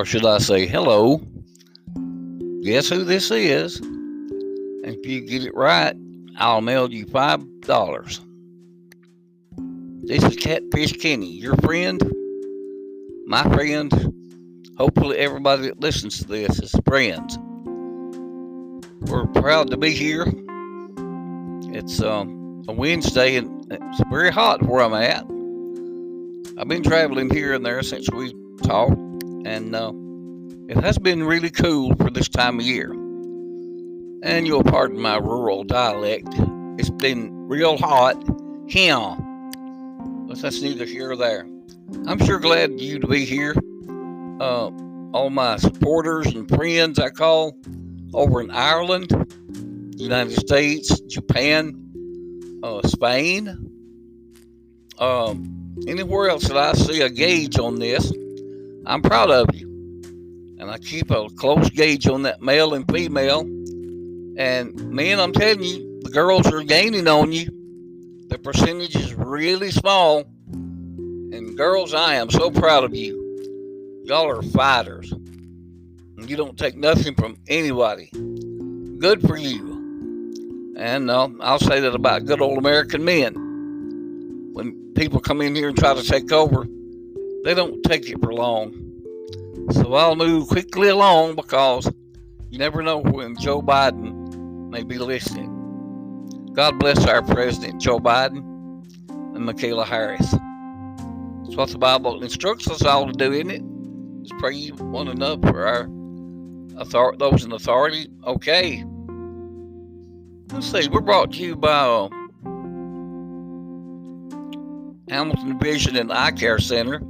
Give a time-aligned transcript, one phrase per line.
[0.00, 1.18] or should I say, hello.
[2.62, 3.76] Guess who this is?
[3.80, 5.94] And if you get it right,
[6.38, 8.22] I'll mail you five dollars.
[10.04, 12.00] This is Catfish Kenny, your friend,
[13.26, 13.92] my friend.
[14.78, 17.38] Hopefully, everybody that listens to this is friends.
[19.02, 20.24] We're proud to be here.
[21.74, 25.24] It's um, a Wednesday and it's very hot where I'm at.
[26.58, 28.32] I've been traveling here and there since we
[28.62, 28.92] talked,
[29.44, 29.92] and uh,
[30.68, 32.92] it has been really cool for this time of year.
[34.22, 36.28] And you'll pardon my rural dialect.
[36.78, 38.16] It's been real hot
[38.68, 39.16] here.
[40.26, 41.46] But that's neither here or there.
[42.06, 43.54] I'm sure glad you to be here.
[44.40, 44.70] Uh,
[45.12, 47.56] all my supporters and friends I call
[48.14, 49.10] over in Ireland,
[49.96, 53.70] United States, Japan, uh, Spain,
[54.98, 58.12] um, anywhere else that I see a gauge on this,
[58.90, 59.68] I'm proud of you.
[60.58, 63.42] And I keep a close gauge on that male and female.
[64.36, 67.46] And man, I'm telling you, the girls are gaining on you.
[68.26, 70.24] The percentage is really small.
[70.48, 74.02] And girls, I am so proud of you.
[74.06, 75.12] Y'all are fighters.
[75.12, 78.10] And you don't take nothing from anybody.
[78.98, 80.74] Good for you.
[80.76, 83.34] And uh, I'll say that about good old American men.
[84.52, 86.66] When people come in here and try to take over,
[87.44, 88.72] they don't take it for long.
[89.72, 91.90] So I'll move quickly along because
[92.50, 96.52] you never know when Joe Biden may be listening.
[96.54, 98.38] God bless our President Joe Biden
[99.08, 100.30] and Michaela Harris.
[100.30, 103.62] That's what the Bible instructs us all to do, isn't it?
[104.22, 105.88] Just pray one another for our
[106.80, 108.08] author- those in authority.
[108.26, 108.84] Okay.
[110.52, 110.88] Let's see.
[110.88, 112.08] We're brought to you by uh,
[115.08, 117.00] Hamilton Vision and Eye Care Center,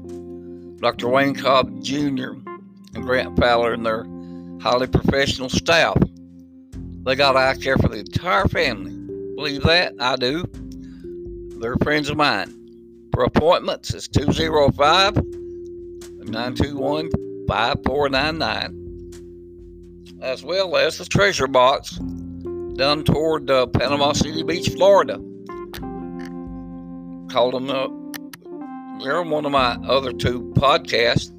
[0.80, 1.08] Dr.
[1.08, 2.30] Wayne Cobb Jr.
[2.94, 4.06] and Grant Fowler and their
[4.62, 5.98] highly professional staff.
[7.04, 8.92] They got eye care for the entire family.
[9.34, 9.92] Believe that?
[10.00, 10.46] I do.
[11.60, 12.56] They're friends of mine.
[13.12, 17.10] For appointments, it's 205 921
[17.48, 21.98] 5499, as well as the treasure box
[22.76, 25.16] down toward uh, Panama City Beach, Florida.
[27.30, 27.99] Called them up.
[29.02, 31.30] They're on one of my other two podcasts.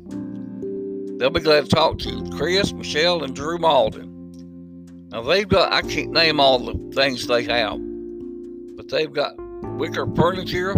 [1.20, 2.24] They'll be glad to talk to you.
[2.36, 5.10] Chris, Michelle, and Drew Malden.
[5.12, 7.80] Now they've got, I can't name all the things they have,
[8.76, 9.34] but they've got
[9.78, 10.74] wicker furniture,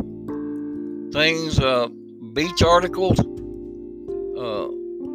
[1.14, 1.88] things, uh,
[2.34, 3.20] beach articles,
[4.38, 4.68] uh,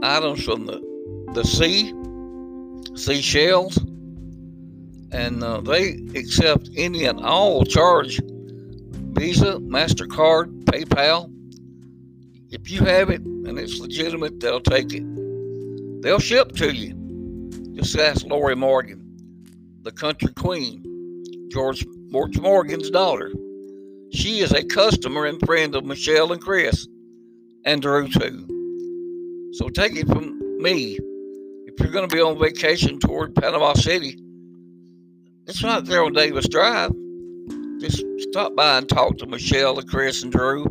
[0.03, 0.81] items from the,
[1.35, 1.93] the sea,
[2.97, 3.77] seashells,
[5.13, 8.21] and uh, they accept any and all charge
[9.19, 11.35] Visa, MasterCard, PayPal.
[12.51, 15.05] If you have it and it's legitimate, they'll take it.
[16.03, 16.95] They'll ship to you.
[17.75, 19.05] Just ask Lorrie Morgan,
[19.83, 20.83] the country queen,
[21.51, 23.33] George, Morgan's daughter.
[24.13, 26.89] She is a customer and friend of Michelle and Chris
[27.67, 29.51] and Drew too.
[29.53, 30.99] So take it from me.
[31.67, 34.19] If you're going to be on vacation toward Panama City,
[35.47, 36.93] it's right there on Davis Drive.
[37.81, 40.67] Just stop by and talk to Michelle and Chris and Drew.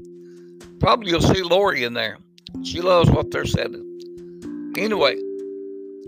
[0.80, 2.18] Probably you'll see Lorrie in there.
[2.64, 4.74] She loves what they're selling.
[4.78, 5.18] Anyway,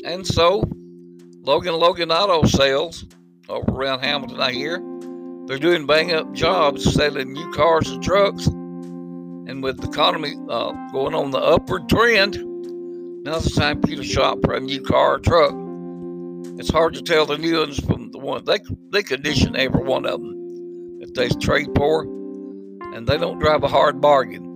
[0.05, 0.63] and so
[1.41, 3.05] Logan Logan Auto Sales
[3.49, 4.79] over around Hamilton, I hear,
[5.47, 8.45] they're doing bang up jobs selling new cars and trucks.
[8.47, 12.37] And with the economy uh, going on the upward trend,
[13.25, 15.53] now's the time for you to shop for a new car or truck.
[16.59, 18.59] It's hard to tell the new ones from the ones they
[18.91, 22.03] they condition every one of them if they trade poor
[22.93, 24.48] and they don't drive a hard bargain.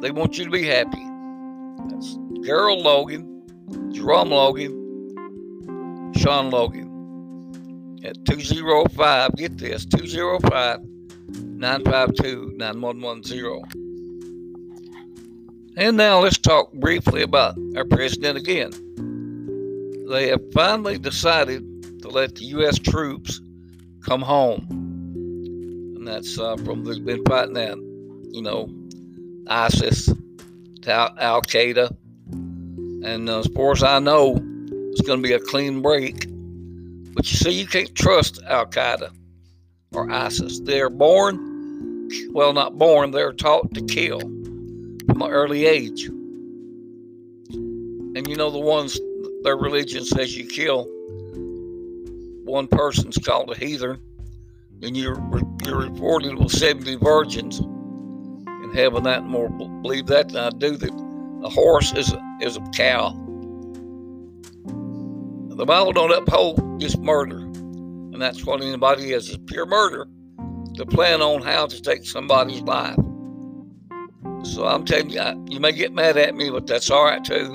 [0.00, 1.06] They want you to be happy.
[1.88, 3.42] That's Gerald Logan,
[3.92, 6.90] Jerome Logan, Sean Logan
[8.04, 10.80] at 205, get this, 205
[11.30, 13.62] 952 9110.
[15.76, 18.70] And now let's talk briefly about our president again.
[20.08, 21.64] They have finally decided
[22.02, 22.78] to let the U.S.
[22.78, 23.40] troops
[24.04, 24.66] come home.
[25.96, 27.76] And that's uh, from they've been fighting that,
[28.30, 28.68] you know,
[29.48, 30.06] ISIS
[30.82, 31.94] to Al Qaeda.
[33.04, 34.36] And uh, as far as I know,
[34.92, 36.26] it's going to be a clean break.
[37.14, 39.10] But you see, you can't trust Al Qaeda
[39.92, 40.60] or ISIS.
[40.60, 46.04] They're born, well, not born, they're taught to kill from an early age.
[48.16, 48.98] And you know, the ones,
[49.42, 50.86] their religion says you kill
[52.44, 54.00] one person's called a heathen,
[54.82, 55.20] and you're,
[55.64, 57.60] you're rewarded with 70 virgins
[58.70, 59.04] in heaven.
[59.04, 60.92] That more believe that than I do that
[61.44, 63.10] a horse is a, is a cow.
[65.48, 70.08] the Bible don't uphold just murder, and that's what anybody is, is pure murder
[70.74, 72.96] to plan on how to take somebody's life.
[74.42, 77.52] So I'm telling you, you may get mad at me, but that's all right too.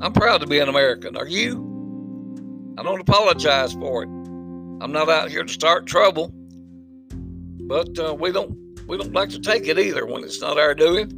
[0.00, 1.16] I'm proud to be an American.
[1.16, 1.64] Are you?
[2.78, 4.08] I don't apologize for it.
[4.80, 6.30] I'm not out here to start trouble,
[7.66, 10.74] but uh, we don't we don't like to take it either when it's not our
[10.74, 11.12] doing.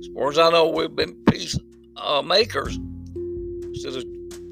[0.00, 1.56] As far as I know, we've been peace
[1.96, 2.78] uh, makers
[3.64, 4.04] instead of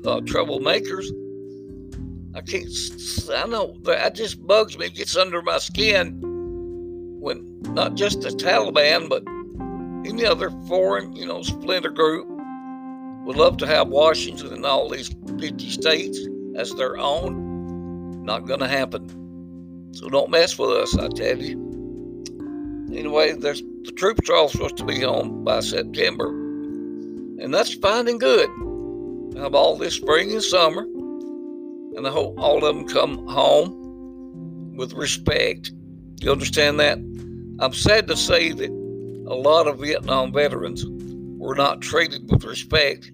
[0.06, 1.06] uh, troublemakers.
[2.34, 2.68] I can't.
[3.34, 4.86] I know that just bugs me.
[4.86, 6.20] It gets under my skin
[7.18, 9.24] when not just the Taliban, but
[10.06, 12.28] any other foreign, you know, splinter group
[13.24, 16.18] would love to have Washington and all these 50 states
[16.56, 18.22] as their own.
[18.24, 19.08] Not going to happen.
[19.92, 21.67] So don't mess with us, I tell you.
[22.92, 23.54] Anyway, the
[23.96, 28.48] troops are all supposed to be home by September, and that's fine and good.
[29.36, 34.74] I have all this spring and summer, and I hope all of them come home
[34.74, 35.70] with respect.
[36.20, 36.96] You understand that?
[37.60, 43.12] I'm sad to say that a lot of Vietnam veterans were not treated with respect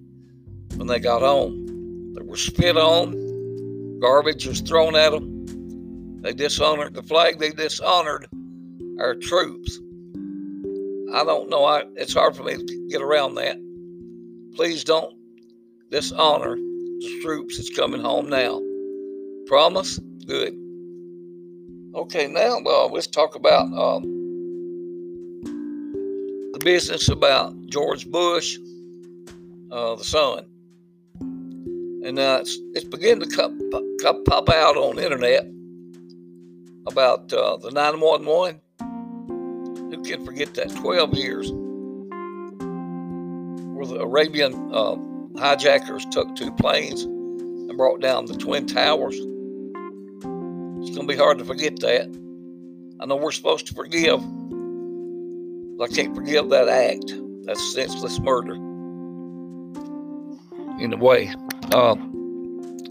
[0.76, 2.14] when they got home.
[2.14, 6.22] They were spit on, garbage was thrown at them.
[6.22, 8.28] They dishonored the flag, they dishonored
[8.98, 9.78] our troops.
[11.14, 13.56] I don't know, I, it's hard for me to get around that.
[14.54, 15.14] Please don't
[15.90, 18.60] dishonor the troops that's coming home now.
[19.46, 19.98] Promise?
[20.26, 20.54] Good.
[21.94, 24.02] Okay, now uh, let's talk about um,
[26.52, 28.58] the business about George Bush,
[29.70, 30.46] uh, the son.
[32.04, 33.58] And uh, it's, it's beginning to come,
[34.24, 35.46] pop out on the internet
[36.86, 38.60] about uh, the 911.
[40.04, 40.68] Who can forget that?
[40.76, 41.50] 12 years
[43.72, 44.96] where the Arabian uh,
[45.38, 49.14] hijackers took two planes and brought down the Twin Towers.
[49.16, 52.14] It's going to be hard to forget that.
[53.00, 54.20] I know we're supposed to forgive,
[55.78, 57.14] but I can't forgive that act.
[57.46, 58.56] That's senseless murder.
[60.82, 61.32] In a way,
[61.72, 61.96] uh,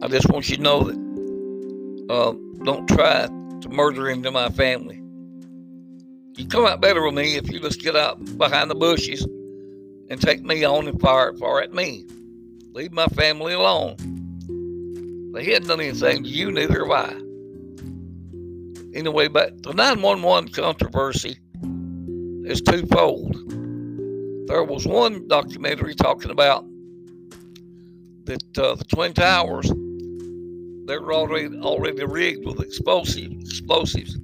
[0.01, 0.97] I just want you to know that
[2.09, 2.33] uh,
[2.63, 3.27] don't try
[3.61, 5.02] to murder into my family.
[6.35, 9.21] You come out better with me if you just get out behind the bushes
[10.09, 12.05] and take me on and fire, fire at me.
[12.73, 13.97] Leave my family alone.
[15.33, 17.13] They hadn't done anything to you, neither have I.
[18.95, 21.37] Anyway, but the 911 controversy
[22.45, 23.33] is twofold.
[24.47, 26.65] There was one documentary talking about
[28.25, 29.71] that uh, the Twin Towers
[30.85, 34.17] they were already already rigged with explosive explosives.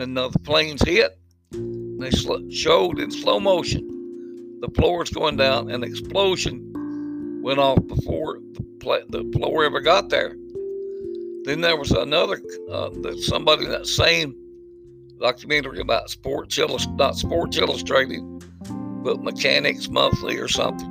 [0.00, 1.18] When uh, the planes hit,
[1.52, 8.38] they sl- showed in slow motion the floors going down, and explosion went off before
[8.78, 10.34] the, the floor ever got there.
[11.44, 14.34] Then there was another uh, that somebody that same
[15.20, 18.22] documentary about Sports Illustrated, not Sports Illustrated,
[19.04, 20.88] but Mechanics Monthly or something.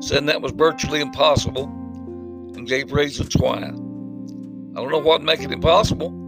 [0.00, 3.58] Said that was virtually impossible and gave reasons why.
[3.58, 6.19] I don't know what make it impossible.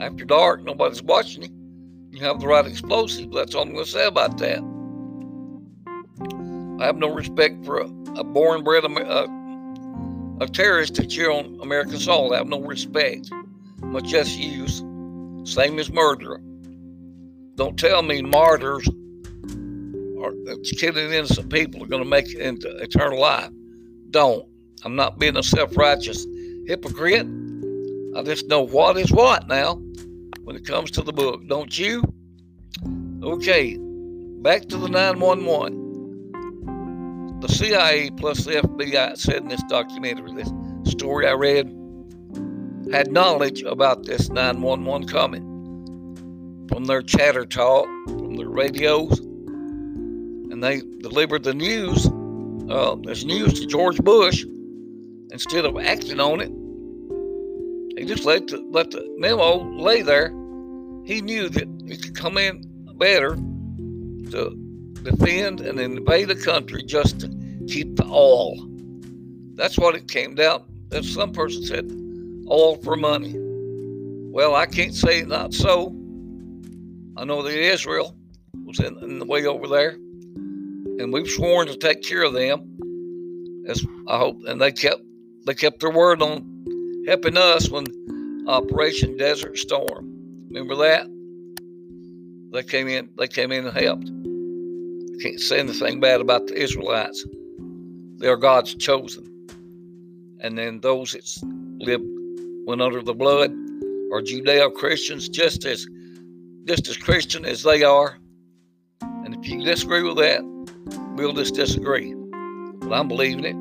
[0.00, 1.48] After dark, nobody's watching you.
[2.10, 3.32] You have the right explosive.
[3.32, 4.58] That's all I'm going to say about that.
[6.80, 7.86] I have no respect for a,
[8.16, 12.34] a born bred a terrorist that's here on American soil.
[12.34, 13.30] I have no respect,
[13.78, 14.78] much as use.
[15.50, 16.40] Same as murder.
[17.54, 18.86] Don't tell me martyrs
[20.18, 20.32] or
[20.76, 23.50] killing innocent people are going to make it into eternal life.
[24.10, 24.46] Don't.
[24.84, 26.26] I'm not being a self righteous
[26.66, 27.26] hypocrite.
[28.14, 29.80] I just know what is what now
[30.46, 31.44] when it comes to the book.
[31.48, 32.04] Don't you?
[33.20, 33.76] Okay,
[34.42, 37.40] back to the 911.
[37.40, 40.52] The CIA plus the FBI said in this documentary, this
[40.84, 41.66] story I read,
[42.92, 45.42] had knowledge about this 911 coming
[46.68, 52.06] from their chatter talk, from their radios, and they delivered the news
[52.70, 54.44] uh, news to George Bush
[55.32, 56.52] instead of acting on it.
[57.96, 60.28] He just let the, let the memo lay there.
[61.04, 62.62] He knew that he could come in
[62.96, 63.36] better
[64.30, 64.56] to
[65.02, 67.28] defend and invade the country just to
[67.68, 68.56] keep the oil.
[69.54, 70.64] That's what it came down.
[70.92, 71.90] As some person said,
[72.46, 73.34] all for money.
[73.36, 75.88] Well, I can't say not so.
[77.16, 78.14] I know that Israel
[78.64, 82.72] was in, in the way over there, and we've sworn to take care of them.
[83.66, 85.02] As I hope, and they kept
[85.46, 86.55] they kept their word on
[87.06, 87.86] helping us when
[88.48, 90.12] Operation Desert Storm.
[90.48, 91.06] Remember that?
[92.52, 93.10] They came in.
[93.18, 94.08] They came in and helped.
[94.08, 97.24] I can't say anything bad about the Israelites.
[98.18, 99.24] They are God's chosen.
[100.40, 101.26] and then those that
[101.84, 102.04] lived
[102.66, 103.50] went under the blood
[104.12, 105.86] are Judeo Christians, just as
[106.66, 108.18] just as Christian as they are.
[109.02, 110.42] And if you disagree with that,
[111.16, 112.14] we'll just disagree.
[112.80, 113.56] But I'm believing it.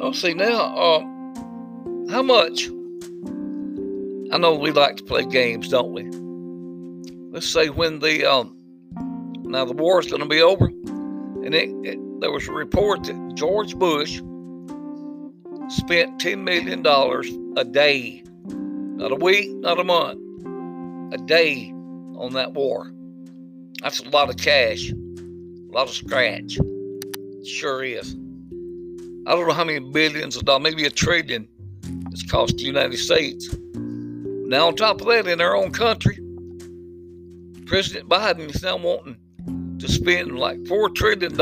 [0.00, 1.00] Oh, see now, uh,
[2.10, 2.68] how much?
[4.30, 6.04] I know we like to play games, don't we?
[7.32, 8.56] Let's say when the um,
[9.44, 13.04] now the war is going to be over, and it, it, there was a report
[13.04, 14.20] that George Bush
[15.68, 16.84] spent $10 million
[17.56, 20.18] a day, not a week, not a month,
[21.14, 21.70] a day
[22.16, 22.90] on that war.
[23.82, 26.58] That's a lot of cash, a lot of scratch.
[26.58, 28.14] It sure is.
[29.26, 31.46] I don't know how many billions of dollars, maybe a trillion,
[32.22, 33.54] cost the United States.
[33.74, 36.18] Now, on top of that, in our own country,
[37.66, 39.16] President Biden is now wanting
[39.78, 41.38] to spend like $4 trillion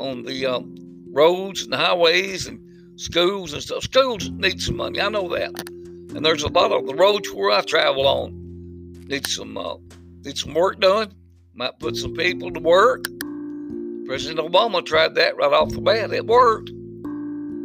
[0.00, 0.74] on the um,
[1.12, 2.60] roads and highways and
[3.00, 3.82] schools and stuff.
[3.82, 5.00] Schools need some money.
[5.00, 5.68] I know that.
[5.68, 8.40] And there's a lot of the roads where I travel on
[9.06, 9.76] need some uh,
[10.24, 11.12] need some work done.
[11.54, 13.04] Might put some people to work.
[14.06, 16.12] President Obama tried that right off the bat.
[16.12, 16.70] It worked.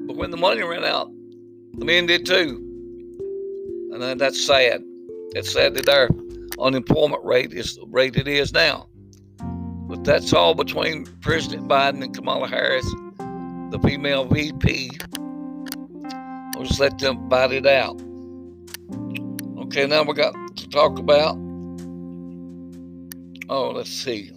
[0.08, 1.10] But when the money ran out,
[1.77, 2.62] the men did too.
[3.94, 4.84] And that's sad.
[5.34, 6.10] It's sad that our
[6.60, 8.88] unemployment rate is the rate it is now.
[9.39, 12.86] But that's all between President Biden and Kamala Harris,
[13.72, 14.91] the female VP.
[16.55, 18.01] We'll just let them fight it out.
[19.65, 21.38] Okay, now we got to talk about.
[23.50, 24.32] Oh, let's see.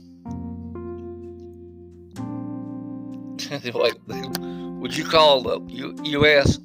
[3.51, 3.93] anyway,
[4.81, 6.59] would you call the U- U.S.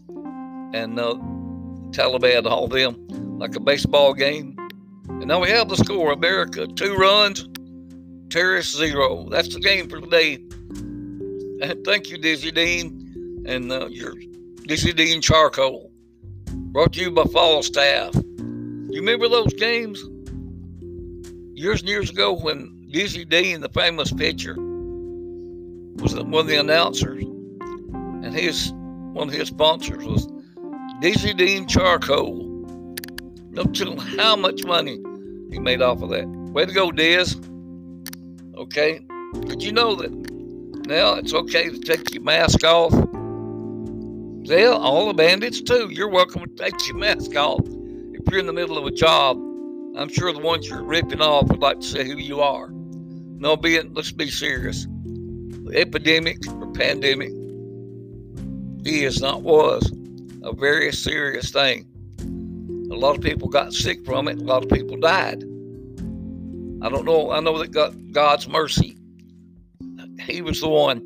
[0.73, 1.13] and uh,
[1.91, 3.07] Taliban, all them,
[3.39, 4.55] like a baseball game?
[5.07, 7.47] And now we have the score America, two runs,
[8.29, 9.27] terrorists, zero.
[9.29, 10.35] That's the game for today.
[11.61, 14.15] And thank you, Dizzy Dean, and uh, your
[14.67, 15.91] Dizzy Dean Charcoal.
[16.47, 18.15] Brought to you by Falstaff.
[18.15, 20.03] You remember those games?
[21.55, 27.23] Years and years ago when Dizzy Dean, the famous pitcher, was one of the announcers,
[27.23, 28.73] and his
[29.13, 30.27] one of his sponsors was
[31.03, 32.31] Dean Charcoal.
[33.50, 34.98] No telling how much money
[35.51, 36.25] he made off of that.
[36.25, 37.36] Way to go, Diz.
[38.55, 39.01] Okay.
[39.41, 40.12] Did you know that
[40.88, 42.93] now it's okay to take your mask off?
[44.43, 45.89] Yeah, all the bandits too.
[45.91, 49.36] You're welcome to take your mask off if you're in the middle of a job.
[49.98, 52.69] I'm sure the ones you're ripping off would like to say who you are.
[52.72, 54.86] No, being let's be serious.
[54.86, 57.33] The epidemic or pandemic
[58.86, 59.91] is not was
[60.43, 61.88] a very serious thing.
[62.91, 64.38] A lot of people got sick from it.
[64.38, 65.43] A lot of people died.
[66.83, 67.31] I don't know.
[67.31, 68.97] I know that God's mercy.
[70.19, 71.00] He was the one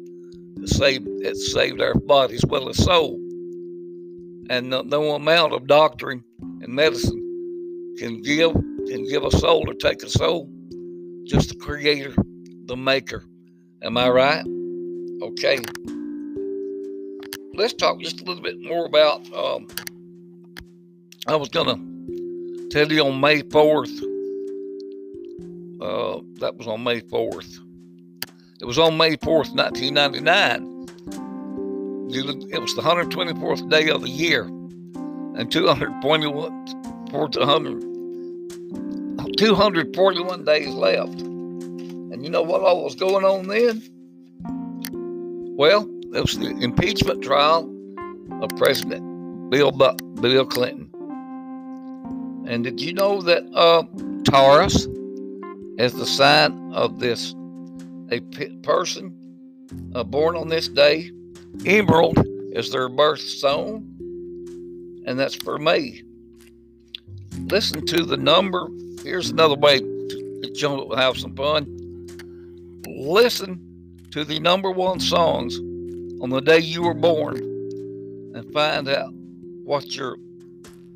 [0.56, 3.14] that saved that saved our bodies, well as soul.
[4.50, 9.74] And no, no amount of doctrine and medicine can give can give a soul or
[9.74, 10.50] take a soul.
[11.26, 12.16] Just the Creator,
[12.66, 13.24] the Maker.
[13.84, 14.46] Am I right?
[15.22, 15.60] Okay.
[17.58, 19.22] Let's talk just a little bit more about.
[19.34, 19.68] Um,
[21.28, 21.78] I was gonna
[22.70, 23.92] tell you on May fourth
[25.82, 27.60] uh, that was on May 4th.
[28.60, 30.74] It was on May 4th, 1999.
[32.52, 36.66] It was the 124th day of the year, and 241,
[39.38, 41.22] 241 days left.
[41.22, 43.84] And you know what all was going on then?
[45.58, 47.74] Well, it was the impeachment trial
[48.42, 50.90] of President Bill Bill Clinton.
[52.48, 53.84] And did you know that uh,
[54.24, 54.88] Taurus,
[55.78, 57.36] is the sign of this
[58.12, 58.20] a
[58.64, 59.14] person
[59.94, 61.12] uh, born on this day.
[61.66, 62.18] Emerald
[62.54, 63.78] is their birthstone,
[65.06, 66.04] and that's for me.
[67.52, 68.70] Listen to the number.
[69.04, 71.66] Here's another way to you have some fun.
[72.88, 73.62] Listen
[74.12, 75.60] to the number one songs
[76.22, 79.14] on the day you were born, and find out
[79.64, 80.18] what your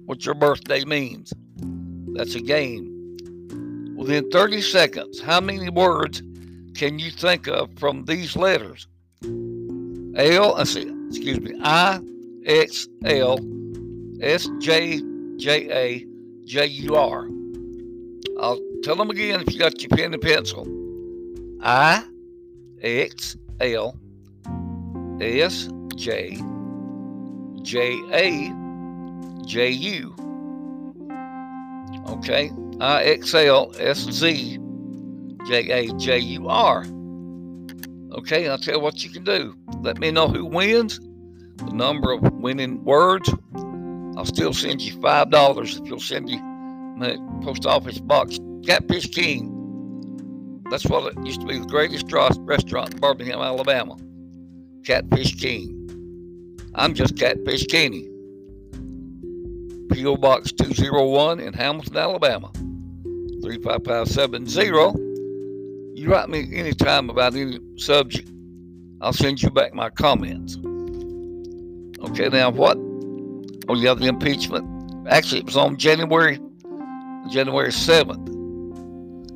[0.05, 1.33] what your birthday means.
[2.13, 2.87] That's a game.
[3.95, 6.23] Within 30 seconds, how many words
[6.75, 8.87] can you think of from these letters?
[9.23, 11.99] L, uh, excuse me, I,
[12.45, 13.39] X, L,
[14.21, 15.01] S, J,
[15.37, 16.05] J, A,
[16.45, 17.27] J, U, R.
[18.39, 20.67] I'll tell them again if you got your pen and pencil.
[21.61, 22.03] I,
[22.81, 23.95] X, L,
[25.21, 26.37] S, J,
[27.61, 28.53] J, A,
[29.45, 30.15] J, U.
[32.09, 34.59] Okay, I X L S Z
[35.47, 36.85] J A J U R.
[38.13, 39.55] Okay, I'll tell you what you can do.
[39.81, 40.99] Let me know who wins.
[41.57, 43.29] the number of winning words.
[44.17, 46.37] I'll still send you five dollars if you'll send me
[46.97, 48.39] my post office box.
[48.65, 49.67] Catfish King.
[50.69, 53.97] That's what it used to be the greatest restaurant in Birmingham, Alabama.
[54.83, 55.77] Catfish King.
[56.75, 58.07] I'm just Catfish Kenny.
[59.91, 60.17] P.O.
[60.17, 62.51] Box 201 in Hamilton, Alabama.
[63.43, 65.99] 35570.
[65.99, 68.29] You write me anytime about any subject,
[69.01, 70.57] I'll send you back my comments.
[72.09, 72.77] Okay, now what?
[73.67, 74.67] Oh, yeah, the impeachment.
[75.07, 76.39] Actually, it was on January
[77.29, 78.27] January 7th.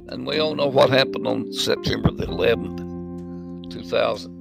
[0.10, 4.35] And we all know what happened on September the 11th, 2000.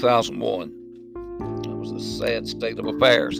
[0.00, 0.72] 2001.
[1.62, 3.38] That was a sad state of affairs.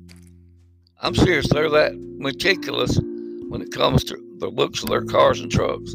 [1.01, 1.47] I'm serious.
[1.49, 2.99] They're that meticulous
[3.49, 5.95] when it comes to the looks of their cars and trucks.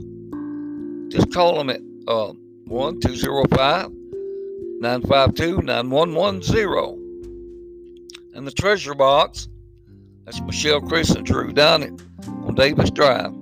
[1.10, 2.32] Just call them at uh,
[2.64, 8.32] 1 205 952 9110.
[8.36, 9.50] And the treasure box,
[10.24, 13.34] that's Michelle, Chris, and Drew down it on Davis Drive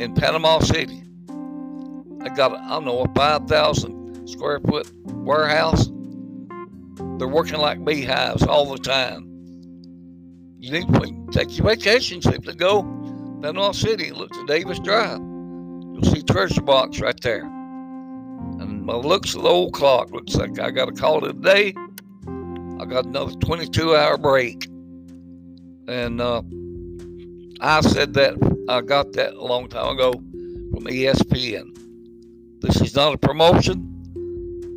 [0.00, 1.04] in Panama City.
[2.22, 5.91] I got, I don't know, a 5,000 square foot warehouse.
[7.18, 9.28] They're working like beehives all the time.
[10.58, 12.82] You need to take your vacation simply go
[13.42, 15.18] Panama City and look to Davis Drive.
[15.18, 17.44] You'll see treasure box right there.
[17.44, 21.74] And the looks of the old clock, looks like I got a call today.
[22.78, 24.66] I got another 22 hour break.
[25.88, 26.42] And uh,
[27.60, 28.34] I said that
[28.68, 31.76] I got that a long time ago from ESPN.
[32.60, 33.91] This is not a promotion.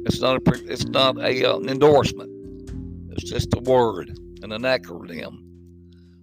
[0.05, 0.71] It's not a.
[0.71, 2.31] It's not a uh, an endorsement.
[3.11, 4.09] It's just a word
[4.43, 5.39] and an acronym.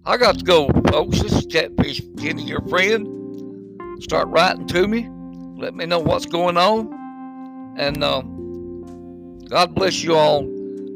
[0.05, 1.21] I got to go, folks.
[1.21, 4.01] This is Catfish Kenny, your friend.
[4.01, 5.09] Start writing to me.
[5.61, 6.93] Let me know what's going on.
[7.77, 8.21] And uh,
[9.49, 10.43] God bless you all.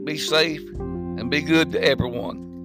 [0.06, 2.57] Be safe and be good to everyone.